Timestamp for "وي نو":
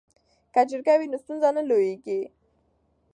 0.99-1.17